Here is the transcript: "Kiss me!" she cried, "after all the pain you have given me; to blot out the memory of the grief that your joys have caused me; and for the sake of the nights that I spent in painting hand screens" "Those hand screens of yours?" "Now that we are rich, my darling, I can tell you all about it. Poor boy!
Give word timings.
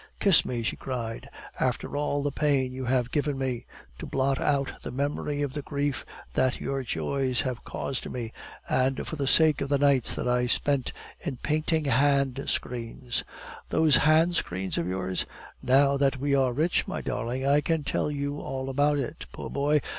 "Kiss 0.19 0.43
me!" 0.45 0.63
she 0.63 0.75
cried, 0.75 1.29
"after 1.59 1.95
all 1.95 2.23
the 2.23 2.31
pain 2.31 2.73
you 2.73 2.85
have 2.85 3.11
given 3.11 3.37
me; 3.37 3.67
to 3.99 4.07
blot 4.07 4.39
out 4.41 4.71
the 4.81 4.89
memory 4.89 5.43
of 5.43 5.53
the 5.53 5.61
grief 5.61 6.07
that 6.33 6.59
your 6.59 6.81
joys 6.81 7.41
have 7.41 7.63
caused 7.63 8.09
me; 8.09 8.33
and 8.67 9.05
for 9.07 9.15
the 9.15 9.27
sake 9.27 9.61
of 9.61 9.69
the 9.69 9.77
nights 9.77 10.15
that 10.15 10.27
I 10.27 10.47
spent 10.47 10.91
in 11.19 11.37
painting 11.43 11.85
hand 11.85 12.45
screens" 12.47 13.23
"Those 13.69 13.97
hand 13.97 14.35
screens 14.35 14.79
of 14.79 14.87
yours?" 14.87 15.27
"Now 15.61 15.97
that 15.97 16.17
we 16.17 16.33
are 16.33 16.51
rich, 16.51 16.87
my 16.87 17.01
darling, 17.01 17.45
I 17.45 17.61
can 17.61 17.83
tell 17.83 18.09
you 18.09 18.39
all 18.39 18.69
about 18.71 18.97
it. 18.97 19.27
Poor 19.31 19.51
boy! 19.51 19.81